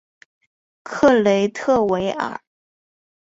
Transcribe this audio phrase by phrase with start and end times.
[0.81, 2.41] 克雷特维尔。